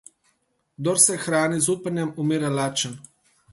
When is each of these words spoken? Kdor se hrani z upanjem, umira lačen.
Kdor 0.77 0.97
se 1.03 1.17
hrani 1.27 1.61
z 1.67 1.71
upanjem, 1.75 2.09
umira 2.25 2.53
lačen. 2.57 2.93